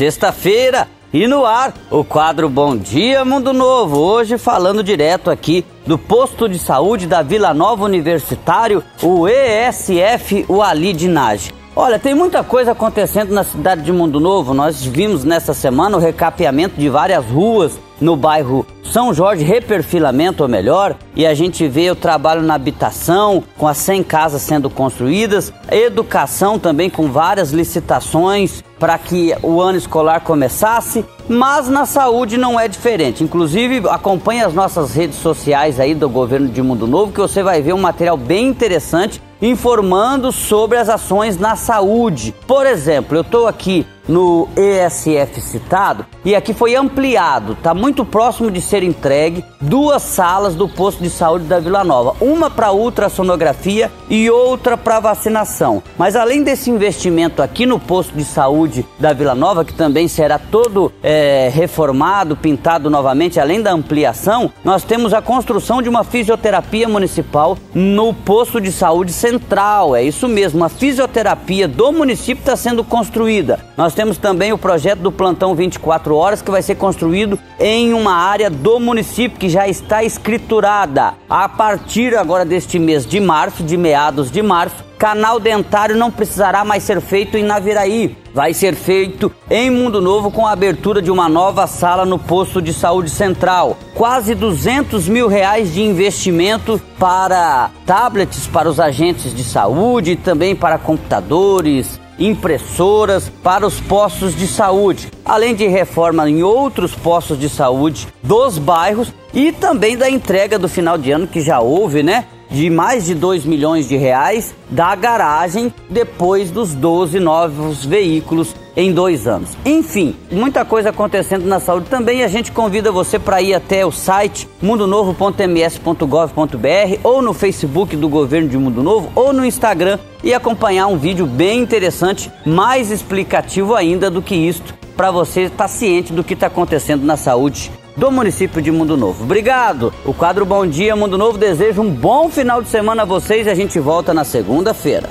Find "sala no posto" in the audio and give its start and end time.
91.66-92.62